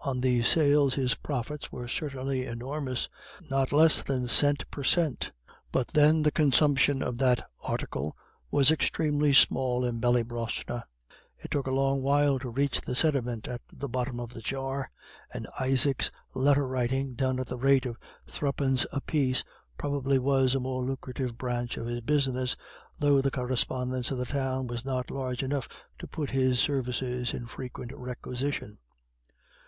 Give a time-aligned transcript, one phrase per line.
[0.00, 3.08] On these sales his profits were certainly enormous,
[3.48, 4.68] not less than cent.
[4.72, 5.30] per cent.,
[5.70, 8.16] but then the consumption of that article
[8.50, 10.82] was extremely small in Ballybrosna.
[11.38, 14.90] It took a long while to reach the sediment at the bottom of the jar,
[15.32, 19.44] and Isaac's letter writing, done at the rate of thruppence a piece,
[19.78, 22.56] probably was a more lucrative branch of his business,
[22.98, 25.68] though the correspondence of the Town was not large enough
[26.00, 28.78] to put his services in frequent requisition.